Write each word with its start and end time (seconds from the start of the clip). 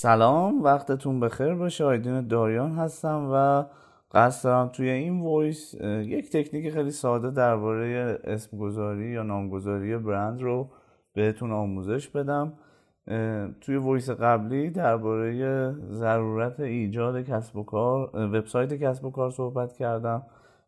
سلام 0.00 0.62
وقتتون 0.62 1.20
بخیر. 1.20 1.54
باشه 1.54 1.84
آیدین 1.84 2.28
داریان 2.28 2.72
هستم 2.72 3.30
و 3.32 3.64
قصد 4.12 4.44
دارم 4.44 4.68
توی 4.68 4.88
این 4.88 5.20
voice 5.20 5.74
یک 6.04 6.30
تکنیک 6.30 6.72
خیلی 6.72 6.90
ساده 6.90 7.30
درباره 7.30 8.18
اسمگذاری 8.24 9.10
یا 9.10 9.22
نامگذاری 9.22 9.96
برند 9.96 10.42
رو 10.42 10.70
بهتون 11.14 11.52
آموزش 11.52 12.08
بدم. 12.08 12.52
توی 13.60 13.76
voice 13.76 14.10
قبلی 14.10 14.70
درباره 14.70 15.72
ضرورت 15.90 16.60
ایجاد 16.60 17.20
کسب 17.20 17.56
و 17.56 17.62
کار 17.62 18.10
وبسایت 18.14 18.74
کسب 18.74 19.04
و 19.04 19.10
کار 19.10 19.30
صحبت 19.30 19.72
کردم 19.72 20.22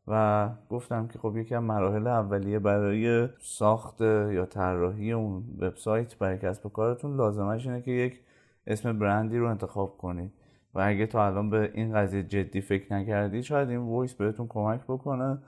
و 0.09 0.49
گفتم 0.71 1.07
که 1.07 1.19
خب 1.19 1.37
یکی 1.37 1.55
از 1.55 1.63
مراحل 1.63 2.07
اولیه 2.07 2.59
برای 2.59 3.29
ساخت 3.41 4.01
یا 4.01 4.47
طراحی 4.47 5.13
اون 5.13 5.45
وبسایت 5.61 6.19
برای 6.19 6.39
کسب 6.39 6.67
و 6.67 6.69
کارتون 6.69 7.17
لازمش 7.17 7.67
اینه 7.67 7.83
که 7.83 7.91
یک 7.91 8.21
اسم 8.67 8.99
برندی 8.99 9.39
رو 9.39 9.51
انتخاب 9.51 9.99
کنید 9.99 10.33
و 10.75 10.81
اگه 10.85 11.07
تا 11.07 11.27
الان 11.27 11.51
به 11.51 11.71
این 11.75 11.95
قضیه 11.95 12.23
جدی 12.23 12.61
فکر 12.61 12.95
نکردید 12.95 13.41
شاید 13.43 13.69
این 13.69 13.79
voice 13.79 14.15
بهتون 14.15 14.47
کمک 14.49 14.81
بکنه 14.85 15.39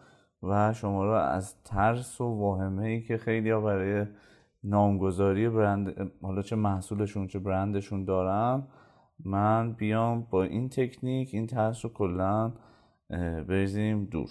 و 0.42 0.72
شما 0.72 1.04
رو 1.04 1.10
از 1.10 1.62
ترس 1.62 2.20
و 2.20 2.24
واهمه 2.24 2.86
ای 2.86 3.02
که 3.02 3.16
خیلی 3.16 3.50
ها 3.50 3.60
برای 3.60 4.06
نامگذاری 4.64 5.48
برند 5.48 6.12
حالا 6.22 6.42
چه 6.42 6.56
محصولشون 6.56 7.26
چه 7.26 7.38
برندشون 7.38 8.04
دارم 8.04 8.68
من 9.24 9.72
بیام 9.72 10.26
با 10.30 10.42
این 10.42 10.68
تکنیک 10.68 11.30
این 11.32 11.46
ترس 11.46 11.84
رو 11.84 11.92
کلا 11.92 12.52
بریزیم 13.48 14.04
دور. 14.04 14.28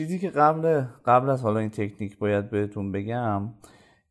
چیزی 0.00 0.18
که 0.18 0.30
قبل 0.30 0.84
قبل 1.04 1.30
از 1.30 1.42
حالا 1.42 1.58
این 1.58 1.70
تکنیک 1.70 2.18
باید 2.18 2.50
بهتون 2.50 2.92
بگم 2.92 3.54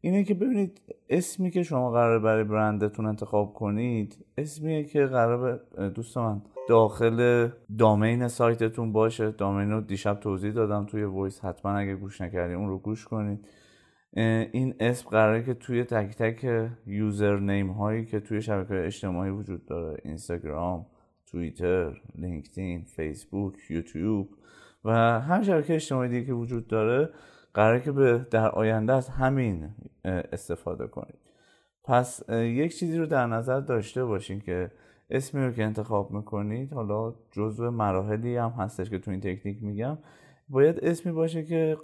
اینه 0.02 0.24
که 0.24 0.34
ببینید 0.34 0.82
اسمی 1.10 1.52
که 1.52 1.64
شما 1.64 1.92
قرار 1.92 2.20
برای 2.20 2.44
برندتون 2.44 3.06
انتخاب 3.06 3.54
کنید 3.54 4.26
اسمیه 4.38 4.84
که 4.84 5.06
قرار 5.06 5.62
دوست 5.96 6.18
من 6.18 6.42
داخل 6.68 7.50
domain 7.78 8.28
سایتتون 8.28 8.92
باشه. 8.92 9.32
domain 9.32 9.72
رو 9.72 9.82
دیشب 9.82 10.20
توضیح 10.20 10.52
دادم 10.52 10.86
توی 10.86 11.04
voice 11.04 11.46
حتما 11.46 11.72
اگه 11.72 11.96
گوش 11.96 12.22
نکردید 12.22 12.58
اون 12.58 12.70
رو 12.70 12.78
گوش 12.78 13.06
کنید. 13.06 13.48
این 14.52 14.76
اسم 14.80 15.10
قراره 15.10 15.44
که 15.44 15.54
توی 15.54 15.84
تک 15.84 16.16
تک 16.16 16.70
username 16.88 17.70
هایی 17.70 18.06
که 18.06 18.20
توی 18.20 18.42
شبکه 18.42 18.86
اجتماعی 18.86 19.32
وجود 19.32 19.66
داره 19.66 19.98
اینستاگرام 20.04 20.86
توییتر 21.26 22.02
لینکدین 22.16 22.84
فیسبوک 22.84 23.54
یوتیوب 23.70 24.30
و 24.86 25.20
هر 25.20 25.44
شبکه 25.44 25.76
اجتماعی 25.76 26.10
دیگه 26.10 26.26
که 26.26 26.34
وجود 26.34 26.68
داره 26.68 27.10
قراره 27.54 27.82
که 27.82 27.92
به 27.92 28.26
در 28.32 28.50
آینده 28.50 28.94
از 28.94 29.10
همین 29.10 29.70
استفاده 30.06 30.88
کنید. 30.88 31.20
پس 31.84 32.30
یک 32.30 32.78
چیزی 32.78 32.98
رو 32.98 33.06
در 33.06 33.28
نظر 33.28 33.60
داشته 33.60 34.06
باشین 34.06 34.40
که 34.40 34.72
اسمی 35.10 35.46
رو 35.46 35.52
که 35.52 35.64
انتخاب 35.64 36.12
می‌کنید 36.12 36.74
حالا 36.74 37.14
جزو 37.32 37.72
مراحلی 37.72 38.38
هم 38.38 38.50
هستش 38.50 38.90
که 38.90 39.00
تو 39.00 39.12
این 39.12 39.20
تکنیک 39.20 39.64
میگم. 39.64 39.98
باید 40.50 40.80
اسمی 40.80 41.12
باشه 41.12 41.44
که 41.44 41.78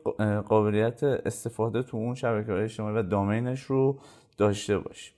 قابلیت 0.48 1.04
استفاده 1.04 1.84
تو 1.84 1.98
اون 1.98 2.16
شبکه 2.16 2.52
های 2.52 2.64
اجتماعی 2.64 2.96
و 2.96 3.04
دامینش 3.04 3.62
رو 3.62 4.00
داشته 4.38 4.78
باشه. 4.78 5.12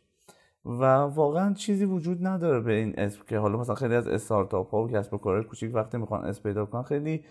و 0.65 0.83
واقعا 0.95 1.53
چیزی 1.53 1.85
وجود 1.85 2.27
نداره 2.27 2.59
به 2.59 2.73
این 2.73 2.93
اسم 2.97 3.21
که 3.27 3.37
حالا 3.37 3.57
مثلا 3.57 3.75
خیلی 3.75 3.95
از 3.95 4.07
استارتاپ 4.07 4.69
ها 4.69 4.83
و 4.83 4.89
کسب 4.89 5.13
و 5.13 5.17
کارهای 5.17 5.43
کوچیک 5.43 5.75
وقتی 5.75 5.97
می‌خوان 5.97 6.25
اسم 6.25 6.43
پیدا 6.43 6.65
کنن 6.65 6.83
خیلی 6.83 7.23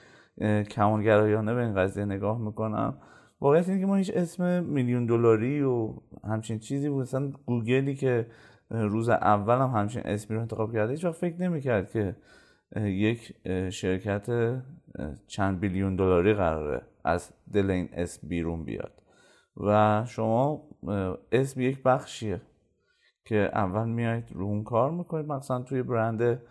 کمالگرایانه 0.70 1.54
به 1.54 1.60
این 1.60 1.74
قضیه 1.74 2.04
نگاه 2.04 2.38
می‌کنم. 2.38 2.98
واقعیت 3.40 3.68
اینه 3.68 3.80
که 3.80 3.86
ما 3.86 3.96
هیچ 3.96 4.12
اسم 4.14 4.64
میلیون 4.64 5.06
دلاری 5.06 5.62
و 5.62 5.94
همچین 6.24 6.58
چیزی 6.58 6.88
بود. 6.88 7.02
مثلا 7.02 7.32
گوگلی 7.46 7.94
که 7.94 8.26
روز 8.70 9.08
اول 9.08 9.54
هم 9.54 9.70
همچین 9.70 10.02
اسمی 10.04 10.36
رو 10.36 10.42
انتخاب 10.42 10.72
کرده 10.72 10.92
هیچ 10.92 11.04
وقت 11.04 11.14
فکر 11.14 11.40
نمی‌کرد 11.40 11.90
که 11.90 12.16
یک 12.76 13.34
شرکت 13.70 14.26
چند 15.26 15.60
بیلیون 15.60 15.96
دلاری 15.96 16.34
قراره 16.34 16.82
از 17.04 17.32
دل 17.52 17.70
این 17.70 17.88
اسم 17.92 18.28
بیرون 18.28 18.64
بیاد. 18.64 18.92
و 19.56 20.04
شما 20.06 20.62
اسم 21.32 21.60
یک 21.60 21.82
بخشیه 21.82 22.40
که 23.24 23.50
اول 23.52 23.88
میایید 23.88 24.32
رو 24.32 24.44
اون 24.44 24.64
کار 24.64 24.90
می‌کنید 24.90 25.26
مثلا 25.26 25.62
توی 25.62 25.82
برند 25.82 26.42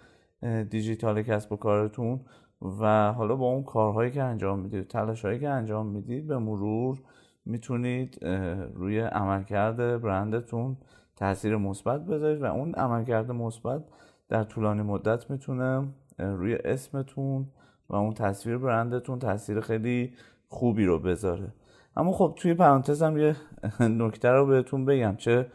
دیجیتال 0.69 1.21
کسب 1.21 1.51
و 1.51 1.55
کارتون. 1.55 2.25
و 2.61 3.13
حالا 3.13 3.35
با 3.35 3.45
اون 3.45 3.63
کارهایی 3.63 4.11
که 4.11 4.23
انجام 4.23 4.59
می‌دید 4.59 4.87
تلاشهایی 4.87 5.39
که 5.39 5.49
انجام 5.49 5.87
می‌دید 5.87 6.27
به 6.27 6.37
مرور 6.37 7.01
می‌تونید 7.45 8.25
روی 8.73 8.99
عملکرد 8.99 10.01
برندتون 10.01 10.77
تاثیر 11.15 11.57
مثبت 11.57 12.05
بذارید 12.05 12.41
و 12.41 12.45
اون 12.45 12.73
عملکرد 12.75 13.31
مثبت 13.31 13.83
در 14.29 14.43
طولانی 14.43 14.81
مدت 14.81 15.31
می‌تونه 15.31 15.87
روی 16.19 16.55
اسمتون 16.55 17.47
و 17.89 17.95
اون 17.95 18.13
تصویر 18.13 18.57
برندتون 18.57 19.19
تاثیر 19.19 19.59
خیلی 19.59 20.13
خوبی 20.47 20.85
رو 20.85 20.99
بذاره. 20.99 21.53
اما 21.97 22.11
خب 22.11 22.33
توی 22.37 22.53
پرانتزم 22.53 23.17
یه 23.17 23.35
نکته 23.79 24.29
رو 24.29 24.45
بهتون 24.45 24.85
بگم 24.85 25.15
چه 25.15 25.47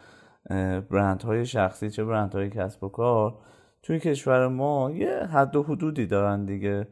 برندهای 0.91 1.47
شخصی 1.47 1.91
چه 1.91 2.05
برندهای 2.05 2.51
کسب 2.51 2.85
و 2.85 2.89
کار. 2.89 3.35
توی 3.83 3.99
کشور 3.99 4.49
ما 4.49 4.91
یه 4.91 5.11
حد 5.11 5.57
و 5.57 5.63
حدودی 5.63 6.07
دارن 6.07 6.45
دیگه. 6.45 6.89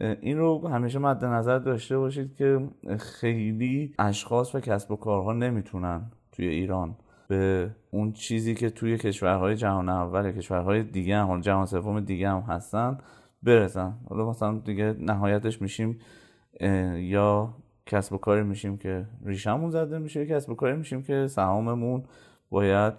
این 0.00 0.38
رو 0.38 0.68
همیشه 0.68 0.98
مد 0.98 1.24
نظر 1.24 1.58
داشته 1.58 1.98
باشید 1.98 2.34
که 2.34 2.68
خیلی 2.98 3.94
اشخاص 3.98 4.54
و 4.54 4.60
کسب 4.60 4.90
و 4.90 4.96
کارها 4.96 5.32
نمی‌تونن 5.32 6.10
توی 6.32 6.48
ایران 6.48 6.96
به 7.28 7.70
اون 7.90 8.12
چیزی 8.12 8.54
که 8.54 8.70
توی 8.70 8.98
کشورهای 8.98 9.56
جهان 9.56 9.88
اول 9.88 10.32
کشورهای 10.32 10.82
دیگه 10.82 11.16
هم 11.16 11.40
جهان 11.40 11.66
سوم 11.66 12.00
دیگه 12.00 12.28
هم 12.28 12.40
هستن 12.40 12.98
برسن. 13.42 13.94
حالا 14.08 14.30
مثلا 14.30 14.58
دیگه 14.58 14.96
نهایتش 14.98 15.62
میشیم 15.62 15.98
یا 16.96 17.54
کسب 17.86 18.12
و 18.12 18.18
کاری 18.18 18.42
میشیم 18.42 18.76
که 18.76 19.06
ریشمون 19.24 19.70
زده 19.70 19.98
میشه 19.98 20.26
کسب 20.26 20.50
و 20.50 20.54
کاری 20.54 20.76
میشیم 20.76 21.02
که 21.02 21.26
سهاممون 21.26 22.04
باید 22.50 22.94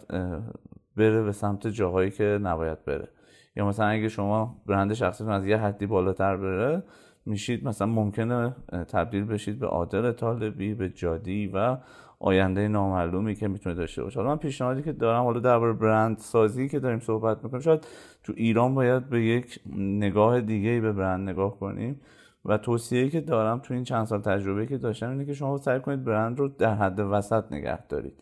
بره 0.97 1.23
به 1.23 1.31
سمت 1.31 1.67
جاهایی 1.67 2.11
که 2.11 2.39
نباید 2.43 2.85
بره. 2.85 3.07
یا 3.55 3.67
مثلا 3.67 3.85
اگه 3.85 4.09
شما 4.09 4.61
برند 4.65 4.93
شخصیتون 4.93 5.33
از 5.33 5.45
یه 5.45 5.57
حدی 5.57 5.85
بالاتر 5.85 6.37
بره 6.37 6.83
میشید 7.25 7.67
مثلا 7.67 7.87
ممکنه 7.87 8.55
تبدیل 8.87 9.25
بشید 9.25 9.59
به 9.59 9.67
عادل 9.67 10.11
طالبی 10.11 10.73
به 10.73 10.89
جادی 10.89 11.51
و 11.53 11.77
آینده 12.19 12.67
نامعلومی 12.67 13.35
که 13.35 13.47
می‌تونه 13.47 13.75
داشته 13.75 14.03
باشه. 14.03 14.19
حالا 14.19 14.31
من 14.31 14.37
پیشنهادی 14.37 14.81
که 14.81 14.91
دارم 14.91 15.23
حالا 15.23 15.39
درباره 15.39 15.73
برند 15.73 16.17
سازی 16.17 16.69
که 16.69 16.79
داریم 16.79 16.99
صحبت 16.99 17.43
می‌کنیم 17.43 17.61
شاید 17.61 17.87
تو 18.23 18.33
ایران 18.35 18.75
باید 18.75 19.09
به 19.09 19.25
یک 19.25 19.59
نگاه 19.75 20.41
دیگه 20.41 20.81
به 20.81 20.93
برند 20.93 21.29
نگاه 21.29 21.59
کنیم 21.59 22.01
و 22.45 22.57
توصیه‌ای 22.57 23.09
که 23.09 23.21
دارم 23.21 23.59
تو 23.59 23.73
این 23.73 23.83
چند 23.83 24.05
سال 24.05 24.21
تجربه 24.21 24.65
که 24.65 24.77
داشتم 24.77 25.09
اینه 25.09 25.25
که 25.25 25.33
شما 25.33 25.57
سعی 25.57 25.79
کنید 25.79 26.03
برند 26.03 26.39
رو 26.39 26.47
در 26.47 26.75
حد 26.75 26.99
وسط 26.99 27.43
نگه 27.51 27.87
دارید. 27.87 28.13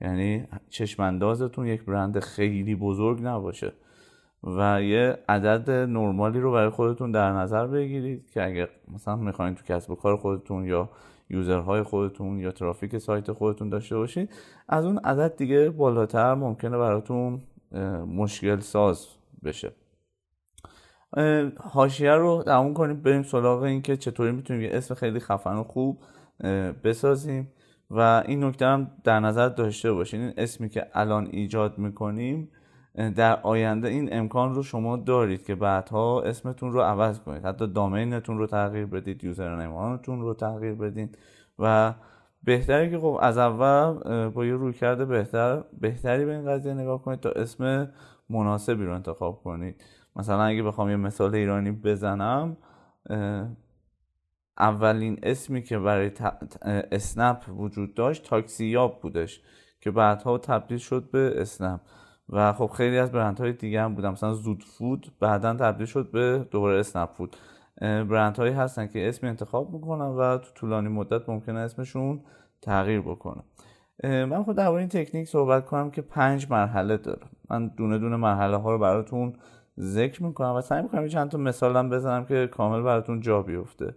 یعنی 0.00 0.46
چشماندازتون 0.68 1.66
یک 1.66 1.84
برند 1.84 2.18
خیلی 2.18 2.74
بزرگ 2.74 3.20
نباشه. 3.22 3.72
و 4.46 4.82
یه 4.82 5.18
عدد 5.28 5.70
نرمالی 5.70 6.40
رو 6.40 6.52
برای 6.52 6.70
خودتون 6.70 7.10
در 7.10 7.32
نظر 7.32 7.66
بگیرید 7.66 8.30
که 8.30 8.44
اگر 8.44 8.68
مثلا 8.94 9.16
می‌خواین 9.16 9.54
تو 9.54 9.62
کسب 9.64 9.90
و 9.90 9.94
کار 9.94 10.16
خودتون 10.16 10.64
یا 10.64 10.90
یوزرهای 11.30 11.82
خودتون 11.82 12.38
یا 12.38 12.50
ترافیک 12.50 12.98
سایت 12.98 13.32
خودتون 13.32 13.68
داشته 13.68 13.96
باشید 13.96 14.30
از 14.68 14.84
اون 14.84 14.98
عدد 14.98 15.36
دیگه 15.36 15.70
بالاتر 15.70 16.34
ممکنه 16.34 16.78
براتون 16.78 17.42
مشکل 18.06 18.60
ساز 18.60 19.06
بشه. 19.44 19.72
حاشیه 21.60 22.12
رو 22.12 22.42
تموم 22.46 22.74
کنیم 22.74 23.02
بریم 23.02 23.22
سراغ 23.22 23.62
این 23.62 23.82
که 23.82 23.96
چطوری 23.96 24.32
می‌تونیم 24.32 24.62
یه 24.62 24.70
اسم 24.72 24.94
خیلی 24.94 25.20
خفن 25.20 25.56
و 25.56 25.62
خوب 25.62 25.98
بسازیم 26.84 27.48
و 27.90 28.22
این 28.26 28.44
نکته 28.44 28.66
هم 28.66 28.90
در 29.04 29.20
نظر 29.20 29.48
داشته 29.48 29.92
باشین. 29.92 30.20
این 30.20 30.32
اسمی 30.36 30.68
که 30.68 30.86
الان 30.94 31.28
ایجاد 31.30 31.78
می‌کنیم 31.78 32.50
در 32.94 33.40
آینده 33.42 33.88
این 33.88 34.08
امکان 34.12 34.54
رو 34.54 34.62
شما 34.62 34.96
دارید 34.96 35.44
که 35.44 35.54
بعدها 35.54 36.22
اسمتون 36.22 36.72
رو 36.72 36.80
عوض 36.80 37.20
کنید. 37.20 37.44
حتی 37.44 37.66
دامینتون 37.66 38.38
رو 38.38 38.46
تغییر 38.46 38.86
بدید 38.86 39.24
یوزرنیمتون 39.24 40.20
رو 40.20 40.34
تغییر 40.34 40.74
بدین 40.74 41.08
و 41.58 41.94
بهتره 42.44 42.90
که 42.90 42.98
خب 42.98 43.18
از 43.22 43.38
اول 43.38 44.28
با 44.28 44.44
یه 44.44 44.72
کرده 44.72 45.04
بهتر 45.04 45.64
بهتری 45.80 46.24
به 46.24 46.36
این 46.36 46.46
قضیه 46.46 46.74
نگاه 46.74 47.02
کنید 47.02 47.20
تا 47.20 47.30
اسم 47.30 47.92
مناسبی 48.30 48.84
رو 48.84 48.94
انتخاب 48.94 49.42
کنید. 49.42 49.84
مثلا 50.16 50.42
اگه 50.42 50.62
بخوام 50.62 50.90
یه 50.90 50.96
مثال 50.96 51.34
ایرانی 51.34 51.70
بزنم 51.70 52.56
اولین 54.58 55.18
اسمی 55.22 55.62
که 55.62 55.78
برای 55.78 56.10
اسنپ 56.92 57.38
وجود 57.48 57.94
داشت 57.94 58.24
تاکسیاب 58.24 59.00
بودش 59.00 59.40
که 59.80 59.90
بعدها 59.90 60.38
تبدیل 60.38 60.78
شد 60.78 61.10
به 61.10 61.34
اسنپ. 61.36 61.80
و 62.28 62.52
خب 62.52 62.66
خیلی 62.66 62.98
از 62.98 63.12
برندهای 63.12 63.52
دیگه 63.52 63.82
هم 63.82 63.94
بودن. 63.94 64.10
مثلا 64.10 64.34
زود 64.34 64.64
فود 64.64 65.12
بعدا 65.20 65.54
تبدیل 65.54 65.86
شد 65.86 66.10
به 66.10 66.46
دوباره 66.50 66.80
اسنپ 66.80 67.10
فود. 67.10 67.36
برندهایی 67.80 68.52
هستن 68.52 68.86
که 68.86 69.08
اسمی 69.08 69.28
انتخاب 69.28 69.72
می‌کنن 69.72 70.04
و 70.04 70.38
تو 70.38 70.50
طولانی 70.54 70.88
مدت 70.88 71.28
ممکنه 71.28 71.58
اسمشون 71.58 72.20
تغییر 72.62 73.00
بکنه. 73.00 73.42
من 74.04 74.42
خود 74.42 74.56
درباره 74.56 74.80
این 74.80 74.88
تکنیک 74.88 75.28
صحبت 75.28 75.66
کنم 75.66 75.90
که 75.90 76.02
پنج 76.02 76.46
مرحله 76.50 76.96
داره. 76.96 77.22
من 77.50 77.68
دونه 77.68 77.98
دونه 77.98 78.16
مرحله 78.16 78.56
ها 78.56 78.72
رو 78.72 78.78
براتون 78.78 79.32
ذکر 79.80 80.22
می‌کنم 80.22 80.54
و 80.54 80.60
سعی 80.60 80.82
می‌کنم 80.82 81.08
چند 81.08 81.30
تا 81.30 81.38
مثالم 81.38 81.90
بزنم 81.90 82.24
که 82.24 82.46
کامل 82.46 82.82
براتون 82.82 83.20
جا 83.20 83.42
بیفته. 83.42 83.94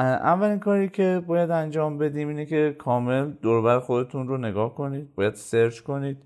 اولین 0.00 0.58
کاری 0.58 0.88
که 0.88 1.22
باید 1.26 1.50
انجام 1.50 1.98
بدیم 1.98 2.28
اینه 2.28 2.46
که 2.46 2.76
کامل 2.78 3.30
دوربر 3.30 3.80
خودتون 3.80 4.28
رو 4.28 4.38
نگاه 4.38 4.74
کنید. 4.74 5.14
باید 5.14 5.34
سرچ 5.34 5.80
کنید. 5.80 6.22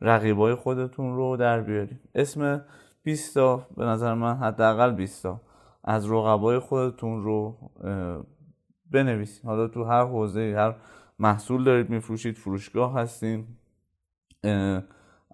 رقیبای 0.00 0.54
خودتون 0.54 1.16
رو 1.16 1.36
در 1.36 1.60
بیارید. 1.60 2.00
اسم 2.14 2.64
20 3.02 3.34
تا 3.34 3.66
به 3.76 3.84
نظر 3.84 4.14
من 4.14 4.36
حداقل 4.36 4.90
20 4.90 5.22
تا 5.22 5.40
از 5.84 6.10
رقبای 6.10 6.58
خودتون 6.58 7.22
رو 7.22 7.56
بنویسید. 8.90 9.44
حالا 9.44 9.68
تو 9.68 9.84
هر 9.84 10.04
حوزه 10.04 10.54
هر 10.56 10.74
محصول 11.18 11.64
دارید 11.64 11.90
میفروشید 11.90 12.36
فروشگاه 12.36 12.94
هستین 12.94 13.46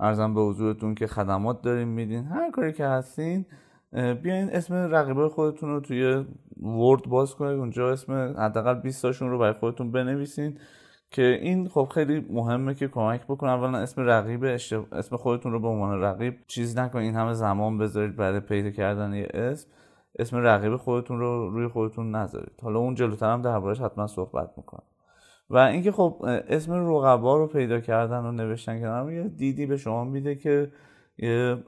ارزم 0.00 0.34
به 0.34 0.40
حضورتون 0.40 0.94
که 0.94 1.06
خدمات 1.06 1.62
دارین 1.62 1.88
میدین. 1.88 2.24
هر 2.24 2.50
کاری 2.50 2.72
که 2.72 2.86
هستین 2.86 3.46
بیاین 3.94 4.50
اسم 4.50 4.74
رقیبای 4.74 5.28
خودتون 5.28 5.68
رو 5.68 5.80
توی 5.80 6.24
ورد 6.62 7.02
باز 7.02 7.34
کنید. 7.34 7.58
اونجا 7.58 7.92
اسم 7.92 8.34
حداقل 8.38 8.74
20 8.74 9.02
تاشون 9.02 9.30
رو 9.30 9.38
برای 9.38 9.52
خودتون 9.52 9.90
بنویسین 9.90 10.58
که 11.10 11.22
این 11.22 11.68
خب 11.68 11.88
خیلی 11.94 12.26
مهمه 12.30 12.74
که 12.74 12.88
کمک 12.88 13.24
بکنه. 13.24 13.50
اولا 13.50 13.78
اسم 13.78 14.02
رقیب 14.02 14.44
اسم 14.92 15.16
خودتون 15.16 15.52
رو 15.52 15.60
به 15.60 15.68
عنوان 15.68 16.00
رقیب 16.00 16.34
چیز 16.46 16.78
نکنید 16.78 17.04
این 17.04 17.14
همه 17.14 17.32
زمان 17.32 17.78
بذارید 17.78 18.16
برای 18.16 18.40
پیدا 18.40 18.70
کردن 18.70 19.14
یه 19.14 19.28
اسم. 19.34 19.68
اسم 20.18 20.36
رقیب 20.36 20.76
خودتون 20.76 21.18
رو 21.18 21.50
روی 21.50 21.68
خودتون 21.68 22.14
نذارید. 22.14 22.60
حالا 22.62 22.78
اون 22.78 22.94
جلوتر 22.94 23.32
هم 23.32 23.42
دربارش 23.42 23.80
حتما 23.80 24.06
صحبت 24.06 24.50
می‌کنم. 24.56 24.82
و 25.50 25.56
اینکه 25.56 25.92
خب 25.92 26.24
اسم 26.48 26.72
رقبا 26.72 27.36
رو 27.36 27.46
پیدا 27.46 27.80
کردن 27.80 28.18
و 28.24 28.32
نوشتن 28.32 28.80
که 28.80 29.12
یه 29.12 29.28
دیدی 29.28 29.66
به 29.66 29.76
شما 29.76 30.04
میده 30.04 30.34
که 30.34 30.70
یه 31.18 31.64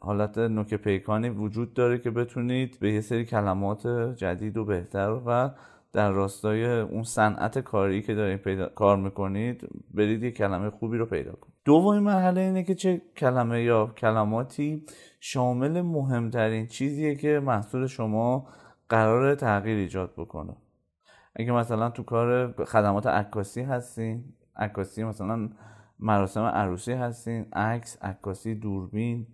حالت 0.00 0.38
نوک 0.38 0.74
پیکانی 0.74 1.28
وجود 1.28 1.74
داره 1.74 1.98
که 1.98 2.10
بتونید 2.10 2.78
به 2.80 2.92
یه 2.92 3.00
سری 3.00 3.24
کلمات 3.24 3.86
جدید 4.16 4.56
و 4.56 4.64
بهتر 4.64 5.20
و 5.26 5.50
در 5.92 6.10
راستای 6.10 6.80
اون 6.80 7.02
صنعت 7.02 7.58
کاری 7.58 8.02
که 8.02 8.14
دارید 8.14 8.42
پیدا 8.42 8.66
کار 8.66 8.96
می‌کنید 8.96 9.68
برید 9.94 10.22
یه 10.22 10.30
کلمه 10.30 10.70
خوبی 10.70 10.98
رو 10.98 11.06
پیدا 11.06 11.32
کنید. 11.32 11.54
دومین 11.64 12.00
مرحله 12.00 12.40
اینه 12.40 12.62
که 12.62 12.74
چه 12.74 13.02
کلمه 13.16 13.62
یا 13.62 13.86
کلماتی 13.86 14.84
شامل 15.20 15.80
مهمترین 15.80 16.66
چیزیه 16.66 17.14
که 17.14 17.40
محصول 17.40 17.86
شما 17.86 18.48
قرار 18.88 19.34
تغییر 19.34 19.78
ایجاد 19.78 20.12
بکنه. 20.16 20.56
اگه 21.36 21.52
مثلا 21.52 21.90
تو 21.90 22.02
کار 22.02 22.52
خدمات 22.64 23.06
عکاسی 23.06 23.62
هستین 23.62 24.24
عکاسی 24.56 25.04
مثلا 25.04 25.48
مراسم 26.00 26.42
عروسی 26.42 26.92
هستین 26.92 27.46
عکس 27.52 28.02
عکاسی 28.02 28.54
دوربین 28.54 29.26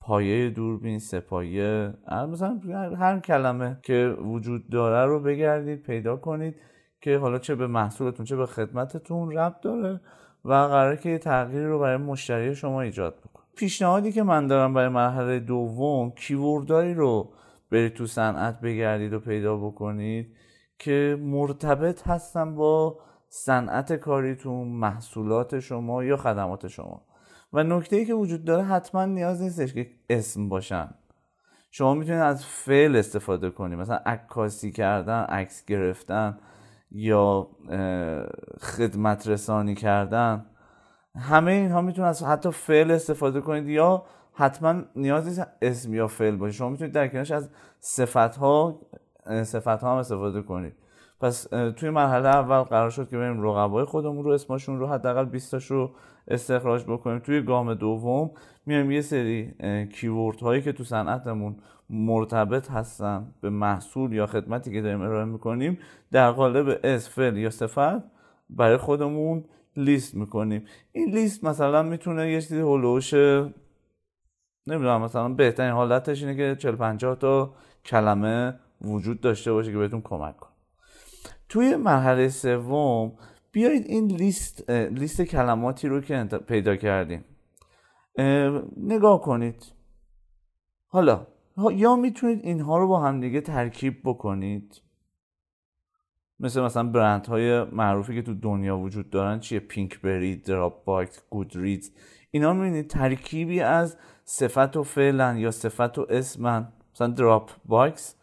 پایه 0.00 0.50
دوربین 0.50 0.98
سپایه 0.98 1.94
مثلا 2.32 2.60
هر 2.98 3.20
کلمه 3.20 3.78
که 3.82 4.16
وجود 4.24 4.70
داره 4.70 5.06
رو 5.06 5.20
بگردید 5.20 5.82
پیدا 5.82 6.16
کنید 6.16 6.54
که 7.00 7.18
حالا 7.18 7.38
چه 7.38 7.54
به 7.54 7.66
محصولتون 7.66 8.26
چه 8.26 8.36
به 8.36 8.46
خدمتتون 8.46 9.32
ربط 9.32 9.60
داره 9.60 10.00
و 10.44 10.52
قراره 10.52 10.96
که 10.96 11.08
یه 11.08 11.18
تغییری 11.18 11.66
رو 11.66 11.78
برای 11.78 11.96
مشتری 11.96 12.54
شما 12.54 12.80
ایجاد 12.80 13.14
بکنه. 13.18 13.44
پیشنهادی 13.56 14.12
که 14.12 14.22
من 14.22 14.46
دارم 14.46 14.74
برای 14.74 14.88
مرحله 14.88 15.40
دوم 15.40 16.10
کیوردایی 16.10 16.94
رو 16.94 17.32
برید 17.70 17.94
تو 17.94 18.06
صنعت 18.06 18.60
بگردید 18.60 19.12
و 19.12 19.20
پیدا 19.20 19.56
بکنید 19.56 20.36
که 20.78 21.18
مرتبط 21.20 22.06
هستن 22.06 22.54
با 22.54 22.98
صنعت 23.28 23.92
کاریتون 23.92 24.68
محصولات 24.68 25.60
شما 25.60 26.04
یا 26.04 26.16
خدمات 26.16 26.68
شما. 26.68 27.02
و 27.52 27.62
نکته 27.62 27.96
ای 27.96 28.04
که 28.04 28.14
وجود 28.14 28.44
داره 28.44 28.62
حتما 28.62 29.04
نیاز 29.04 29.42
نیستش 29.42 29.74
که 29.74 29.90
اسم 30.10 30.48
باشن. 30.48 30.88
شما 31.70 31.94
می‌تونید 31.94 32.20
از 32.20 32.44
فعل 32.44 32.96
استفاده 32.96 33.50
کنید. 33.50 33.78
مثلا 33.78 33.96
عکاسی 34.06 34.72
کردن 34.72 35.22
عکس 35.22 35.64
گرفتن 35.64 36.38
یا 36.90 37.48
خدمت 38.60 39.28
رسانی 39.28 39.74
کردن. 39.74 40.46
همه 41.16 41.52
اینها 41.52 41.80
می‌تونید 41.80 42.08
از 42.08 42.22
حتی 42.22 42.50
فعل 42.50 42.90
استفاده 42.90 43.40
کنید 43.40 43.68
یا 43.68 44.04
حتما 44.32 44.82
نیاز 44.96 45.26
نیست 45.26 45.46
اسم 45.62 45.94
یا 45.94 46.06
فعل 46.06 46.36
باشه. 46.36 46.52
شما 46.52 46.68
می‌تونید 46.68 46.94
در 46.94 47.08
کنارش 47.08 47.30
از 47.30 47.50
صفت 47.80 48.36
ها 48.36 48.80
صفت 49.42 49.68
ها 49.68 49.92
هم 49.92 49.98
استفاده 49.98 50.42
کنید. 50.42 50.74
پس 51.20 51.42
توی 51.76 51.90
مرحله 51.90 52.28
اول 52.28 52.62
قرار 52.62 52.90
شد 52.90 53.08
که 53.08 53.18
بریم 53.18 53.42
رقبای 53.42 53.84
خودمون 53.84 54.24
رو 54.24 54.30
اسمشون 54.30 54.78
رو 54.78 54.86
حداقل 54.86 55.24
20 55.24 55.50
تاش 55.50 55.70
رو 55.70 55.90
استخراج 56.28 56.84
بکنیم. 56.84 57.18
توی 57.18 57.42
گام 57.42 57.74
دوم 57.74 58.30
میایم 58.66 58.90
یه 58.90 59.00
سری 59.00 59.54
کیورد 59.92 60.40
هایی 60.40 60.62
که 60.62 60.72
تو 60.72 60.84
صنعتمون 60.84 61.56
مرتبط 61.90 62.70
هستن 62.70 63.26
به 63.40 63.50
محصول 63.50 64.12
یا 64.12 64.26
خدمتی 64.26 64.72
که 64.72 64.82
داریم 64.82 65.02
ارائه 65.02 65.24
می‌کنیم 65.24 65.78
در 66.12 66.30
قالب 66.30 66.80
اسم 66.84 67.36
یا 67.36 67.50
صفت 67.50 68.02
برای 68.50 68.76
خودمون 68.76 69.44
لیست 69.76 70.14
می‌کنیم. 70.14 70.64
این 70.92 71.10
لیست 71.10 71.44
مثلا 71.44 71.82
می‌تونه 71.82 72.30
یه 72.32 72.40
چیزی 72.40 72.60
هلوش 72.60 73.14
نمی‌دونم 74.66 75.00
مثلا 75.00 75.28
بهترین 75.28 75.72
حالتش 75.72 76.22
اینه 76.22 76.36
که 76.36 76.56
40 76.58 76.76
50 76.76 77.14
تا 77.16 77.54
کلمه 77.84 78.54
وجود 78.80 79.20
داشته 79.20 79.52
باشه 79.52 79.72
که 79.72 79.78
بهتون 79.78 80.00
کمک 80.00 80.36
کنه. 80.36 80.57
توی 81.48 81.76
مرحله 81.76 82.28
سوم 82.28 83.12
بیایید 83.52 83.86
این 83.86 84.06
لیست 84.06 84.70
لیست 84.70 85.22
کلماتی 85.22 85.88
رو 85.88 86.00
که 86.00 86.24
پیدا 86.24 86.76
کردیم. 86.76 87.24
نگاه 88.76 89.20
کنید. 89.20 89.72
حالا 90.86 91.26
یا 91.72 91.96
می‌تونید 91.96 92.40
اینها 92.42 92.78
رو 92.78 92.88
با 92.88 93.00
همدیگه 93.00 93.40
ترکیب 93.40 94.00
بکنید. 94.04 94.82
مثل 96.40 96.62
مثلا 96.62 96.84
برند 96.84 97.26
های 97.26 97.64
معروفی 97.64 98.14
که 98.14 98.22
تو 98.22 98.34
دنیا 98.34 98.78
وجود 98.78 99.10
دارن 99.10 99.40
چیه؟ 99.40 99.60
Pinkberry 99.60 100.36
Dropbox 100.36 101.22
Goodreads 101.30 101.90
اینا 102.30 102.52
می‌بینید 102.52 102.86
ترکیبی 102.86 103.60
از 103.60 103.96
صفت 104.24 104.76
و 104.76 104.82
فعلن 104.82 105.36
یا 105.36 105.50
صفت 105.50 105.98
و 105.98 106.06
اسمن. 106.10 106.72
مثلا 106.94 107.08
Dropbox 107.08 108.14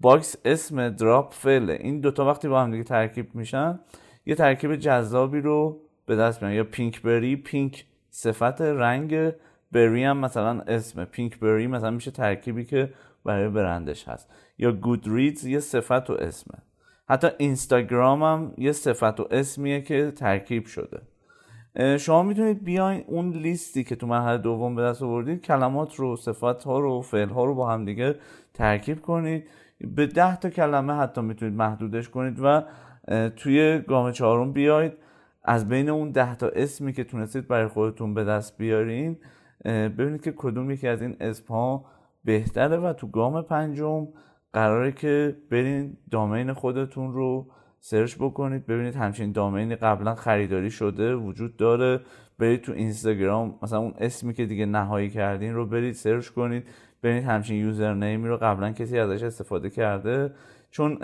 box 0.00 0.36
اسم 0.44 0.88
drop 0.88 1.32
فعله 1.32 1.72
این 1.72 2.00
دوتا 2.00 2.26
وقتی 2.26 2.48
با 2.48 2.62
هم 2.62 2.70
دیگه 2.70 2.84
ترکیب 2.84 3.34
میشن 3.34 3.80
یه 4.26 4.34
ترکیب 4.34 4.76
جذابی 4.76 5.40
رو 5.40 5.80
به 6.06 6.16
دست 6.16 6.42
میارن. 6.42 6.56
یا 6.56 6.64
Pinkberry 6.64 7.36
pink 7.36 7.84
صفت 8.10 8.60
رنگ 8.60 9.32
berry 9.72 10.04
هم 10.04 10.16
مثلا 10.16 10.60
اسم 10.60 11.04
Pinkberry 11.04 11.66
مثلا 11.66 11.90
میشه 11.90 12.10
ترکیبی 12.10 12.64
که 12.64 12.92
برای 13.24 13.48
برندش 13.48 14.08
هست. 14.08 14.30
یا 14.58 14.72
Goodreads 14.72 15.44
یه 15.44 15.60
صفت 15.60 16.10
و 16.10 16.12
اسمه. 16.12 16.58
حتی 17.08 17.28
اینستاگرام 17.38 18.22
هم 18.22 18.54
یه 18.58 18.72
صفت 18.72 19.20
و 19.20 19.28
اسمیه 19.30 19.80
که 19.80 20.10
ترکیب 20.10 20.66
شده. 20.66 21.00
شما 21.98 22.22
می‌تونید 22.22 22.64
بیاین 22.64 23.04
اون 23.06 23.30
لیستی 23.30 23.84
که 23.84 23.96
تو 23.96 24.06
مرحله 24.06 24.38
دوم 24.38 24.74
به 24.74 24.82
دست 24.82 25.02
آوردید 25.02 25.42
کلمات 25.42 25.94
رو 25.94 26.16
صفت 26.16 26.64
ها 26.64 26.78
رو 26.78 27.02
فعل 27.02 27.28
ها 27.28 27.44
رو 27.44 27.54
با 27.54 27.70
هم 27.70 27.84
دیگه 27.84 28.14
ترکیب 28.54 29.00
کنید. 29.00 29.48
به 29.80 30.06
ده 30.06 30.36
تا 30.36 30.50
کلمه 30.50 30.92
حتی 30.92 31.20
می‌تونید 31.20 31.54
محدودش 31.54 32.08
کنید 32.08 32.38
و 32.42 32.62
توی 33.36 33.78
گام 33.78 34.12
چهارم 34.12 34.52
بیاید 34.52 34.92
از 35.44 35.68
بین 35.68 35.88
اون 35.88 36.10
ده 36.10 36.34
تا 36.34 36.48
اسمی 36.48 36.92
که 36.92 37.04
تونستید 37.04 37.48
برای 37.48 37.66
خودتون 37.66 38.14
به 38.14 38.24
دست 38.24 38.58
بیارین 38.58 39.18
ببینید 39.64 40.22
که 40.22 40.32
کدوم 40.36 40.70
یکی 40.70 40.88
از 40.88 41.02
این 41.02 41.16
اسم 41.20 41.46
ها 41.54 41.84
بهتره 42.24 42.76
و 42.76 42.92
تو 42.92 43.06
گام 43.06 43.42
پنجم 43.42 44.08
قراره 44.52 44.92
که 44.92 45.36
برین 45.50 45.96
دامین 46.10 46.52
خودتون 46.52 47.12
رو 47.12 47.46
search 47.80 48.14
بکنید 48.14 48.66
ببینید 48.66 48.96
همچین 48.96 49.32
domain 49.32 49.70
ی 49.70 49.76
قبلا 49.76 50.14
خریداری 50.14 50.70
شده 50.70 51.14
وجود 51.14 51.56
داره. 51.56 52.00
برید 52.38 52.60
تو 52.60 52.72
اینستاگرام 52.72 53.58
مثلا 53.62 53.78
اون 53.78 53.94
اسمی 53.98 54.34
که 54.34 54.46
دیگه 54.46 54.66
نهایی 54.66 55.10
کردین 55.10 55.54
رو 55.54 55.66
برید 55.66 55.94
search 55.94 56.28
کنید 56.28 56.64
ببینید 57.02 57.24
همچین 57.24 57.56
username 57.56 57.94
ی 57.94 58.28
رو 58.28 58.36
قبلا 58.36 58.72
کسی 58.72 58.98
ازش 58.98 59.22
استفاده 59.22 59.70
کرده. 59.70 60.32
چون 60.70 60.98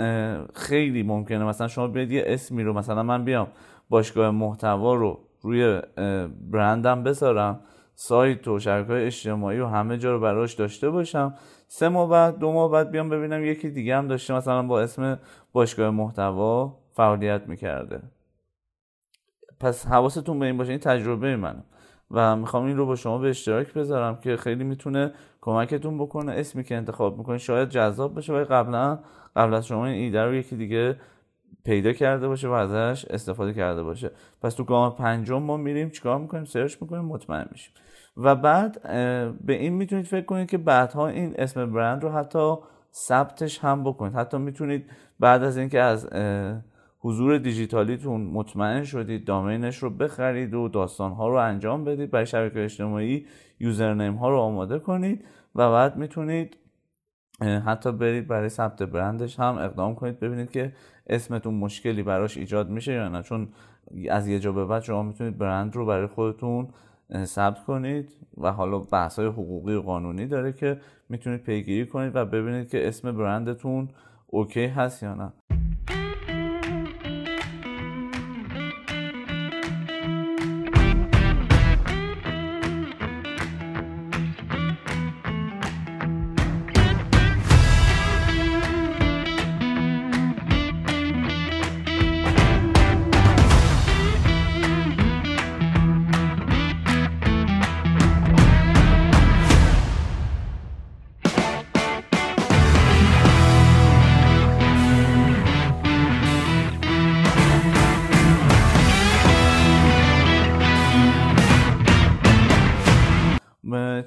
خیلی 0.54 1.02
ممکنه 1.02 1.45
مثلا 1.45 1.68
شما 1.68 1.88
برید 1.88 2.11
یه 2.12 2.25
اسمی 2.26 2.62
رو 2.62 2.73
مثلا 2.73 3.02
من 3.02 3.25
بیام 3.25 3.49
باشگاه 3.88 4.30
محتوا 4.30 4.95
رو 4.95 5.21
روی 5.42 5.80
برندم 6.50 7.02
بذارم. 7.02 7.61
سایت 7.99 8.49
و 8.49 8.59
شبکه 8.59 8.93
های 8.93 9.05
اجتماعی 9.05 9.61
و 9.61 9.67
همه 9.67 9.99
جا 9.99 10.12
رو 10.12 10.21
براش 10.21 10.55
داشته 10.55 10.91
باشم. 10.91 11.35
سه 11.69 11.88
ماه 11.88 12.11
بعد 12.11 12.38
دو 12.38 12.53
ماه 12.53 12.71
بعد 12.71 12.91
بیام 12.91 13.09
ببینم 13.09 13.45
یکی 13.45 13.71
دیگه 13.71 13.97
هم 13.97 14.09
داشته 14.09 14.35
مثلا 14.35 14.62
با 14.62 14.81
اسم 14.81 15.19
باشگاه 15.53 15.91
محتوا 15.91 16.79
فعالیت 16.93 17.43
می‌کرده. 17.47 18.03
پس 19.61 19.87
حواستون 19.87 20.38
به 20.38 20.47
این 20.47 20.57
باشه 20.57 20.71
این 20.71 20.81
تجربه 20.81 21.37
منه 21.37 21.62
و 22.11 22.37
می‌خوام 22.37 22.65
این 22.65 22.76
رو 22.76 22.87
با 22.87 22.97
شما 22.97 23.19
به 23.19 23.29
اشتراک 23.29 23.75
بذارم 23.75 24.17
که 24.17 24.37
خیلی 24.37 24.65
می‌تونه 24.65 25.12
کمکتون 25.41 25.99
بکنه 25.99 26.33
اسمی 26.33 26.65
که 26.65 26.76
انتخاب 26.76 27.19
می‌کنید 27.19 27.41
شاید 27.41 27.69
جذاب 27.69 28.19
بشه 28.19 28.33
ولی 28.33 28.45
قبلا 28.45 28.99
قبل 29.37 29.55
از 29.55 29.67
شما 29.67 29.87
این 29.87 29.95
ایده 29.95 30.25
رو 30.25 30.35
یکی 30.35 30.57
دیگه 30.57 30.97
پیدا 31.66 31.92
کرده 31.92 32.28
باشه 32.28 32.49
و 32.49 32.52
ازش 32.52 33.04
استفاده 33.04 33.54
کرده 33.54 33.82
باشه. 33.82 34.11
پس 34.42 34.54
تو 34.54 34.64
گام 34.64 34.94
پنجم 34.94 35.42
ما 35.42 35.56
میریم 35.56 35.90
چیکار 35.90 36.18
می‌کنیم؟ 36.18 36.44
سرچ 36.44 36.76
می‌کنیم 36.80 37.04
مطمئن 37.04 37.46
میشیم. 37.52 37.73
و 38.16 38.35
بعد 38.35 38.82
به 39.46 39.52
این 39.52 39.73
می‌تونید 39.73 40.06
فکر 40.06 40.25
کنید 40.25 40.50
که 40.50 40.58
بعدها 40.58 41.08
این 41.08 41.35
اسم 41.38 41.73
برند 41.73 42.02
رو 42.02 42.11
حتی 42.11 42.54
ثبتش 42.94 43.58
هم 43.58 43.85
بکنید. 43.85 44.14
حتی 44.14 44.38
می‌تونید 44.38 44.90
بعد 45.20 45.42
از 45.42 45.56
اینکه 45.56 45.80
از 45.80 46.08
حضور 47.00 47.38
دیجیتالیتون 47.38 48.20
مطمئن 48.20 48.85
شدید 48.85 49.25
دامینش 49.25 49.76
رو 49.76 49.90
بخرید 49.90 50.54
و 50.54 50.68
داستان 50.68 51.12
ها 51.12 51.28
رو 51.28 51.35
انجام 51.35 51.85
بدید 51.85 52.11
برای 52.11 52.26
شبکه 52.26 52.64
اجتماعی 52.64 53.26
یوزرنیم 53.61 54.14
ها 54.14 54.30
رو 54.30 54.38
آماده 54.38 54.78
کنید 54.78 55.25
و 55.54 55.70
بعد 55.70 55.96
می‌تونید 55.96 56.56
حتی 57.43 57.93
برید 57.93 58.28
برای 58.28 58.49
ثبت 58.49 58.83
برندش 58.83 59.40
هم 59.40 59.59
اقدام 59.59 59.95
کنید 59.95 60.21
ببینید 60.21 60.50
که 60.50 60.73
اسمتون 61.07 61.55
مشکلی 61.55 62.02
براش 62.02 62.37
ایجاد 62.37 62.71
میشه 62.71 62.93
یا 62.93 63.09
نه. 63.09 63.23
چون 63.23 63.49
از 64.11 64.28
یه 64.28 64.38
جا 64.38 64.52
به 64.52 64.64
بعد 64.64 64.83
شما 64.83 65.02
می‌تونید 65.02 65.38
برند 65.38 65.76
رو 65.76 65.87
برای 65.87 66.07
خودتون 66.07 66.69
ثبت 67.25 67.64
کنید 67.64 68.12
و 68.38 68.52
حالا 68.52 68.78
بحث 68.78 69.19
های 69.19 69.28
حقوقی 69.28 69.75
و 69.75 69.83
قانونی 69.83 70.26
داره 70.26 70.52
که 70.52 70.81
می‌تونید 71.09 71.43
پیگیری 71.43 71.87
کنید 71.87 72.16
و 72.16 72.25
ببینید 72.25 72.69
که 72.69 72.88
اسم 72.88 73.12
برندتون 73.12 73.88
اوکی 74.26 74.66
هست 74.66 75.02
یا 75.02 75.14
نه. 75.14 75.33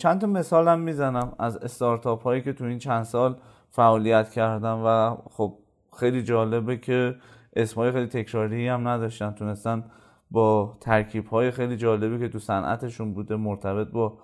چند 0.09 0.21
تا 0.21 0.27
مثالم 0.27 0.79
می‌زنم 0.79 1.33
از 1.39 1.57
استارتاپ 1.57 2.23
هایی 2.23 2.41
که 2.41 2.53
تو 2.53 2.65
این 2.65 2.79
چند 2.79 3.03
سال 3.03 3.35
فعالیت 3.69 4.29
کردم 4.29 4.83
و 4.85 5.17
خب 5.31 5.57
خیلی 5.99 6.23
جالبه 6.23 6.77
که 6.77 7.15
اسمای 7.55 7.91
خیلی 7.91 8.07
تکراری 8.07 8.67
هم 8.67 8.87
نداشتن 8.87 9.31
تونستن 9.31 9.83
با 10.31 10.77
ترکیب 10.81 11.27
های 11.27 11.51
خیلی 11.51 11.77
جالبی 11.77 12.19
که 12.19 12.29
تو 12.29 12.39
صنعتشون 12.39 13.13
بوده 13.13 13.35
مرتبط 13.35 13.87
با 13.87 14.17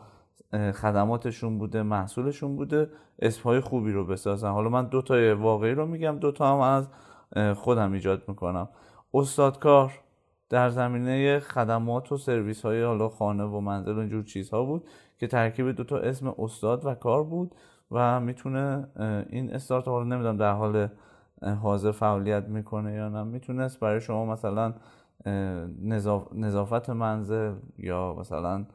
خدماتشون 0.51 1.58
بوده 1.58 1.84
محصولشون 1.84 2.56
بوده 2.56 2.89
اسمهای 3.20 3.60
خوبی 3.60 3.92
رو 3.92 4.06
بسازن. 4.06 4.51
حالا 4.51 4.70
من 4.70 4.86
دو 4.86 5.01
تا 5.01 5.38
واقعی 5.38 5.72
رو 5.72 5.86
میگم 5.86 6.18
دو 6.20 6.32
تا 6.32 6.54
هم 6.54 6.60
از 6.60 6.88
خودم 7.56 7.92
ایجاد 7.92 8.24
می‌کنم. 8.27 8.70
استادکار 9.13 9.94
در 10.56 10.70
زمینه 10.70 11.40
خدمات 11.40 12.12
و 12.12 12.18
سرویس 12.18 12.62
های 12.62 12.84
حالا 12.84 13.10
خانه 13.10 13.44
و 13.44 13.60
منزل 13.60 13.96
و 13.96 14.00
اینجور 14.00 14.24
چیزها 14.24 14.64
بود 14.64 14.88
که 15.18 15.28
ترکیب 15.28 15.72
دو 15.72 15.84
تا 15.84 15.98
اسم 15.98 16.36
استاد 16.38 16.86
و 16.86 16.94
کار 16.94 17.24
بود 17.24 17.56
و 17.92 18.20
می‌تونه 18.20 18.88
این 19.30 19.54
استارت 19.54 19.88
حالا 19.88 20.04
نمی‌دونم 20.04 20.38
در 20.38 20.52
حال 20.52 20.88
حاضر 21.62 21.92
فعالیت 21.92 22.44
می‌کنه 22.48 22.94
یا 22.94 23.10
نه. 23.10 23.24
می‌تونست 23.24 23.80
برای 23.80 24.02
شما 24.02 24.26
مثلا 24.26 24.74
نظافت 26.34 26.90
منزل 26.90 27.54
یا 27.78 28.16
مثلا 28.20 28.66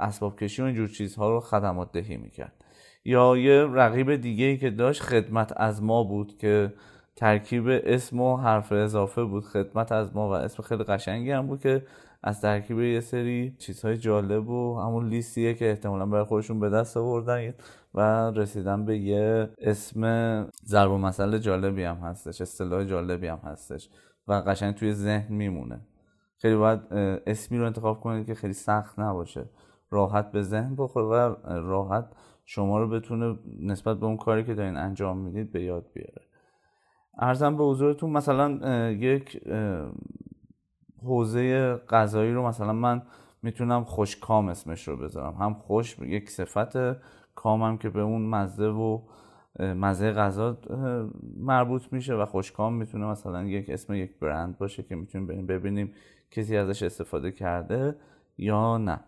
اسباب 0.00 0.36
کشی 0.36 0.62
و 0.62 0.64
اینجور 0.64 0.88
چیزها 0.88 1.30
رو 1.30 1.40
خدمات 1.40 1.92
دهی 1.92 2.16
می‌کرد. 2.16 2.64
یا 3.04 3.36
یه 3.36 3.64
رقیب 3.64 4.16
دیگه 4.16 4.44
ای 4.44 4.56
که 4.56 4.70
داشت 4.70 5.02
خدمت 5.02 5.52
از 5.56 5.82
ما 5.82 6.04
بود 6.04 6.38
که 6.38 6.72
ترکیب 7.18 7.64
اسم 7.68 8.20
و 8.20 8.36
حرف 8.36 8.72
اضافه 8.72 9.24
بود. 9.24 9.44
خدمت 9.44 9.92
از 9.92 10.16
ما 10.16 10.28
و 10.28 10.32
اسم 10.32 10.62
خیلی 10.62 10.84
قشنگی 10.84 11.30
هم 11.30 11.46
بود 11.46 11.60
که 11.60 11.86
از 12.22 12.40
ترکیب 12.40 12.80
یه 12.80 13.00
سری 13.00 13.56
چیزهای 13.58 13.96
جالب 13.96 14.48
و 14.48 14.80
همون 14.80 15.08
لیستیه 15.08 15.54
که 15.54 15.70
احتمالا 15.70 16.06
برای 16.06 16.24
خودشون 16.24 16.60
به 16.60 16.70
دست 16.70 16.96
آوردن 16.96 17.54
و 17.94 18.30
رسیدن 18.30 18.84
به 18.84 18.98
یه 18.98 19.48
اسم 19.58 20.02
ضرب 20.64 20.90
مسئله 20.90 21.38
جالبی 21.38 21.84
هم 21.84 21.96
هستش 21.96 22.40
اصطلاح 22.40 22.84
جالبی 22.84 23.26
هم 23.26 23.40
هستش 23.44 23.88
و 24.28 24.32
قشنگ 24.32 24.74
توی 24.74 24.92
ذهن 24.92 25.34
میمونه. 25.34 25.80
خیلی 26.36 26.56
باید 26.56 26.80
اسمی 27.26 27.58
رو 27.58 27.66
انتخاب 27.66 28.00
کنید 28.00 28.26
که 28.26 28.34
خیلی 28.34 28.52
سخت 28.52 28.98
نباشه. 28.98 29.44
راحت 29.90 30.32
به 30.32 30.42
ذهن 30.42 30.76
بخوره 30.76 31.06
و 31.06 31.34
راحت 31.46 32.12
شما 32.44 32.78
رو 32.78 32.88
بتونه 32.88 33.38
نسبت 33.60 33.96
به 33.96 34.06
اون 34.06 34.16
کاری 34.16 34.44
که 34.44 34.54
دارین 34.54 34.76
انجام 34.76 35.18
می‌دید 35.18 35.52
به 35.52 35.62
یاد 35.62 35.86
بیاره. 35.94 36.27
ارزم 37.18 37.56
به 37.56 37.64
حضورتون 37.64 38.10
مثلا 38.10 38.50
یک 38.90 39.42
حوزه 41.02 41.74
غذایی 41.74 42.32
رو 42.32 42.46
مثلا 42.46 42.72
من 42.72 43.02
می‌تونم 43.42 43.84
خوش 43.84 44.16
کام 44.16 44.48
اسمش 44.48 44.88
رو 44.88 44.96
بذارم. 44.96 45.34
هم 45.34 45.54
خوش 45.54 45.98
یک 45.98 46.30
صفت 46.30 46.76
کامم 47.34 47.78
که 47.78 47.90
به 47.90 48.00
اون 48.00 48.22
مزه 48.22 48.68
و 48.68 49.00
مزه 49.60 50.12
غذا 50.12 50.58
مربوط 51.36 51.92
میشه 51.92 52.14
و 52.14 52.26
خوشکام 52.26 52.74
می‌تونه 52.74 53.06
مثلا 53.06 53.44
یک 53.44 53.70
اسم 53.70 53.94
یک 53.94 54.18
برند 54.18 54.58
باشه 54.58 54.82
که 54.82 54.96
می‌تونیم 54.96 55.46
ببینیم 55.46 55.92
کسی 56.30 56.56
ازش 56.56 56.82
استفاده 56.82 57.32
کرده 57.32 57.96
یا 58.38 58.78
نه. 58.78 59.00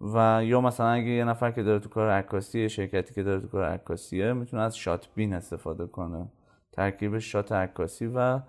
و 0.00 0.44
یا 0.44 0.60
مثلا 0.60 0.88
اگه 0.88 1.08
یه 1.08 1.24
نفر 1.24 1.50
که 1.50 1.62
داره 1.62 1.78
تو 1.78 1.88
کار 1.88 2.10
عکاسی 2.10 2.68
شرکتی 2.68 3.14
که 3.14 3.22
داره 3.22 3.40
تو 3.40 3.48
کار 3.48 3.64
عکاسیه 3.64 4.32
می‌تونه 4.32 4.62
از 4.62 4.76
شات 4.76 5.08
بین 5.14 5.32
استفاده 5.34 5.86
کنه. 5.86 6.28
ترکیب 6.72 7.18
شات 7.18 7.52
عکاسی 7.52 8.06
و 8.14 8.40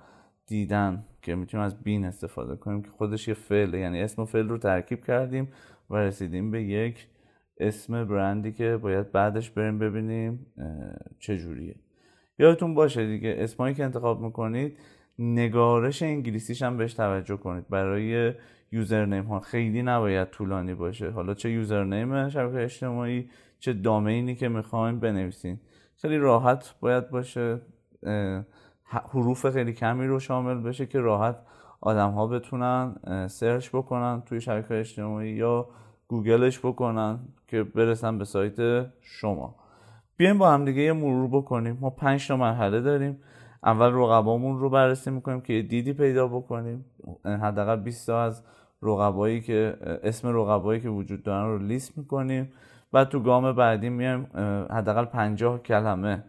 دیدن 0.46 1.06
که 1.22 1.36
می‌تونیم 1.36 1.66
از 1.66 1.84
بین 1.84 2.06
استفاده 2.06 2.56
کنیم 2.56 2.82
که 2.82 2.90
خودش 2.90 3.28
یه 3.28 3.34
فعله 3.34 3.80
یعنی 3.80 4.02
اسم 4.02 4.22
و 4.22 4.26
فعل 4.26 4.50
رو 4.50 4.58
ترکیب 4.58 5.06
کردیم 5.06 5.48
و 5.90 5.96
رسیدیم 5.96 6.52
به 6.52 6.64
یک 6.64 7.08
اسم 7.58 8.06
برندی 8.06 8.52
که 8.52 8.78
باید 8.78 9.12
بعدش 9.12 9.50
بریم 9.50 9.80
ببینیم 9.80 10.46
چجوریه. 11.20 11.76
یادتون 12.40 12.74
باشه 12.74 13.08
دیگه 13.08 13.36
اسمایی 13.38 13.76
که 13.76 13.84
انتخاب 13.84 14.22
می‌کنید 14.22 14.78
نگارش 15.20 16.04
انگلیسیش 16.04 16.62
هم 16.62 16.78
بهش 16.78 16.94
توجه 16.94 17.38
کنید. 17.38 17.68
برای 17.68 18.34
یوزرنیم 18.72 19.24
ها 19.24 19.40
خیلی 19.40 19.84
نباید 19.84 20.30
طولانی 20.30 20.74
باشه. 20.74 21.10
حالا 21.10 21.34
چه 21.34 21.50
یوزرنیم 21.50 22.30
شبکه 22.30 22.64
اجتماعی 22.64 23.30
چه 23.60 23.74
دامینی 23.74 24.36
که 24.36 24.50
می‌خواین 24.50 25.00
بنویسین. 25.00 25.60
خیلی 26.02 26.18
راحت 26.18 26.76
باید 26.80 27.10
باشه. 27.10 27.62
حروف 28.84 29.50
خیلی 29.50 29.74
کمی 29.74 30.08
رو 30.08 30.20
شامل 30.20 30.62
بشه 30.62 30.86
که 30.86 31.00
راحت 31.00 31.36
آدم 31.82 32.10
ها 32.10 32.28
بتونن 32.28 32.96
سرچ 33.28 33.70
بکنن 33.70 34.22
توی 34.26 34.42
شبکه 34.42 34.80
اجتماعی 34.80 35.30
یا 35.30 35.68
گوگلش 36.08 36.60
بکنن 36.60 37.20
که 37.48 37.64
برسن 37.64 38.18
به 38.18 38.26
سایت 38.26 38.86
شما. 39.02 39.56
بیایم 40.18 40.38
با 40.38 40.52
هم 40.52 40.66
دیگه 40.66 40.82
یه 40.82 40.94
مرور 40.94 41.28
بکنیم. 41.28 41.78
ما 41.82 41.90
پنج 41.90 42.28
تا 42.28 42.38
مرحله 42.38 42.82
داریم. 42.82 43.18
اول 43.64 43.94
رقبامون 43.94 44.60
رو 44.60 44.70
بررسی 44.70 45.12
می‌کنیم 45.12 45.42
که 45.42 45.62
دیدی 45.62 45.94
پیدا 45.94 46.28
بکنیم. 46.28 46.86
حداقل 47.26 47.76
20 47.76 48.08
تا 48.08 48.24
از 48.24 48.44
رقبایی 48.82 49.42
که 49.42 49.78
اسم 50.04 50.28
رقبایی 50.28 50.82
که 50.82 50.90
وجود 50.90 51.24
دارن 51.24 51.46
رو 51.46 51.58
لیست 51.58 51.98
می‌کنیم. 51.98 52.52
بعد 52.92 53.10
تو 53.10 53.20
گام 53.20 53.52
بعدی 53.52 53.90
میایم 53.90 54.28
حداقل 54.70 55.06
50 55.06 55.60
کلمه 55.60 56.24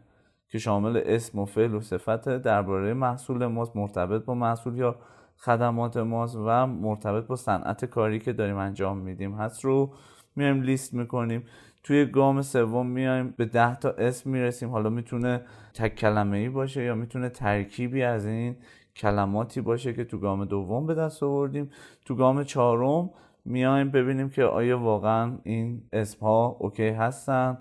که 0.53 0.59
شامل 0.59 1.01
اسم 1.07 1.39
و 1.39 1.45
فعل 1.45 1.75
و 1.75 1.81
صفت 1.81 2.29
درباره 2.29 2.95
محصول 2.95 3.47
ماست 3.47 3.77
مرتبط 3.77 4.25
با 4.25 4.35
محصول 4.35 4.79
یا 4.79 4.97
خدمات 5.39 5.97
ماست 5.97 6.37
و 6.37 6.67
مرتبط 6.67 7.27
با 7.27 7.37
صنعت 7.37 7.85
کاری 7.85 8.19
که 8.19 8.33
داریم 8.33 8.57
انجام 8.57 8.99
میدیم. 8.99 9.35
هست 9.35 9.65
رو 9.65 9.93
میایم 10.37 10.63
لیست 10.63 10.95
می‌کنیم. 10.95 11.45
توی 11.83 12.07
گام 12.07 12.43
سوم 12.43 12.87
میایم 12.87 13.35
به 13.37 13.45
ده 13.45 13.77
تا 13.77 13.91
اسم 13.91 14.31
می‌رسیم. 14.31 14.71
حالا 14.71 14.91
می‌تونه 14.91 15.41
تک 15.75 15.95
کلمه 15.95 16.37
ای 16.37 16.49
باشه 16.49 16.85
یا 16.85 16.95
می‌تونه 16.95 17.29
ترکیبی 17.29 18.03
از 18.03 18.27
این 18.27 18.57
کلماتی 18.97 19.61
باشه 19.61 19.93
که 19.93 20.05
تو 20.05 20.19
گام 20.19 20.45
دوم 20.45 20.87
به 20.87 20.95
دست 20.95 21.23
آوردیم. 21.23 21.71
تو 22.05 22.15
گام 22.15 22.45
چهارم 22.45 23.11
میایم 23.45 23.91
ببینیم 23.91 24.31
که 24.31 24.45
آیا 24.45 24.79
واقعا 24.79 25.39
این 25.43 25.83
اسم 25.93 26.27
ها 26.27 26.57
OK 26.61 26.89
هستن. 26.89 27.59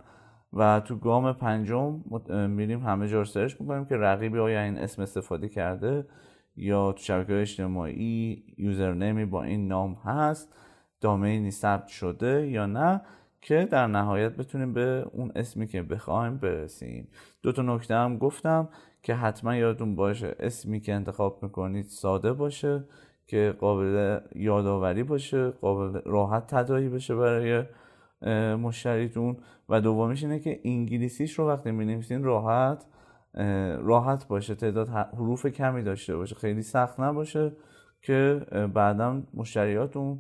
و 0.53 0.79
تو 0.79 0.95
گام 0.95 1.33
پنجم 1.33 2.01
میریم 2.49 2.79
همه 2.79 3.07
جا 3.07 3.23
search 3.23 3.61
می‌کنیم 3.61 3.85
که 3.85 3.97
رقیبی 3.97 4.39
آیا 4.39 4.61
این 4.63 4.77
اسم 4.77 5.01
استفاده 5.01 5.49
کرده 5.49 6.05
یا 6.55 6.91
تو 6.91 7.03
شبکه 7.03 7.41
اجتماعی 7.41 8.43
username 8.57 9.18
ی 9.18 9.25
با 9.25 9.43
این 9.43 9.67
نام 9.67 9.93
هست 9.93 10.53
domain 11.01 11.44
ی 11.44 11.51
ثبت 11.51 11.87
شده 11.87 12.47
یا 12.47 12.65
نه 12.65 13.01
که 13.41 13.67
در 13.71 13.87
نهایت 13.87 14.35
بتونیم 14.35 14.73
به 14.73 15.05
اون 15.11 15.31
اسمی 15.35 15.67
که 15.67 15.81
بخوایم 15.81 16.37
برسیم. 16.37 17.07
دو 17.43 17.51
تا 17.51 17.61
نکته 17.61 17.95
هم 17.95 18.17
گفتم 18.17 18.69
که 19.03 19.15
حتما 19.15 19.55
یادتون 19.55 19.95
باشه 19.95 20.35
اسمی 20.39 20.79
که 20.79 20.93
انتخاب 20.93 21.43
می‌کنید 21.43 21.85
ساده 21.85 22.33
باشه 22.33 22.83
که 23.27 23.55
قابل 23.59 24.19
یادآوری 24.35 25.03
باشه 25.03 25.49
قابل 25.49 26.01
راحت 26.05 26.47
تدایی 26.47 26.89
بشه 26.89 27.15
برای 27.15 27.63
مشتریتون 28.61 29.37
و 29.69 29.81
دومیش 29.81 30.23
اینه 30.23 30.39
که 30.39 30.61
انگلیسیش 30.65 31.39
رو 31.39 31.47
وقتی 31.47 31.71
می 31.71 32.05
راحت 32.09 32.85
راحت 33.79 34.27
باشه. 34.27 34.55
تعداد 34.55 34.89
حروف 34.89 35.45
کمی 35.45 35.83
داشته 35.83 36.15
باشه. 36.15 36.35
خیلی 36.35 36.61
سخت 36.61 36.99
نباشه 36.99 37.51
که 38.01 38.45
بعدا 38.73 39.21
مشتریاتون 39.33 40.19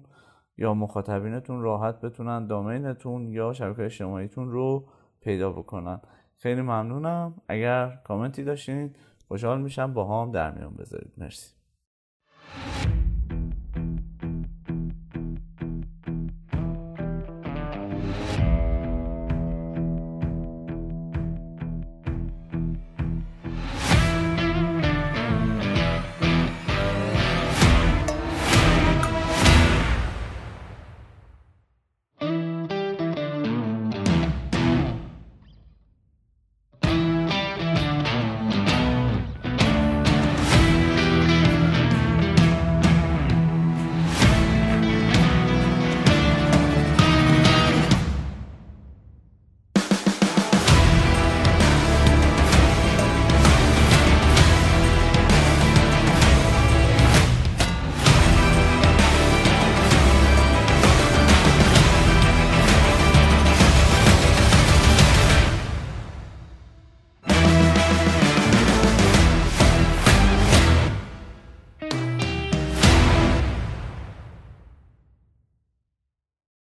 یا 0.57 0.73
مخاطبینتون 0.73 1.61
راحت 1.61 2.01
بتونن 2.01 2.47
دامینتون 2.47 3.29
یا 3.29 3.53
شبکه 3.53 3.83
اجتماعیتون 3.85 4.51
رو 4.51 4.87
پیدا 5.21 5.51
بکنن. 5.51 6.01
خیلی 6.37 6.61
ممنونم. 6.61 7.33
اگر 7.47 7.99
کامنتی 8.03 8.43
داشتین 8.43 8.95
خوشحال 9.27 9.61
میشم. 9.61 9.93
با 9.93 10.23
هم 10.23 10.31
در 10.31 10.51
میان 10.51 10.75
بذارید. 10.75 11.13
مرسی. 11.17 11.60